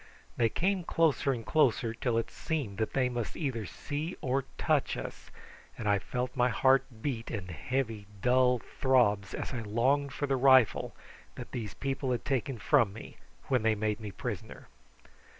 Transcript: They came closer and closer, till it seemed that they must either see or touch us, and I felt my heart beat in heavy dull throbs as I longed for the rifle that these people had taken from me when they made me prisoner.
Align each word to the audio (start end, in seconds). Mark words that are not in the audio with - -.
They 0.35 0.49
came 0.49 0.83
closer 0.83 1.31
and 1.31 1.45
closer, 1.45 1.93
till 1.93 2.17
it 2.17 2.31
seemed 2.31 2.79
that 2.79 2.93
they 2.93 3.07
must 3.07 3.37
either 3.37 3.67
see 3.67 4.17
or 4.19 4.45
touch 4.57 4.97
us, 4.97 5.29
and 5.77 5.87
I 5.87 5.99
felt 5.99 6.35
my 6.35 6.49
heart 6.49 7.03
beat 7.03 7.29
in 7.29 7.49
heavy 7.49 8.07
dull 8.19 8.57
throbs 8.79 9.35
as 9.35 9.53
I 9.53 9.59
longed 9.59 10.11
for 10.11 10.25
the 10.25 10.37
rifle 10.37 10.95
that 11.35 11.51
these 11.51 11.75
people 11.75 12.11
had 12.11 12.25
taken 12.25 12.57
from 12.57 12.91
me 12.91 13.17
when 13.47 13.61
they 13.61 13.75
made 13.75 13.99
me 13.99 14.09
prisoner. 14.09 14.65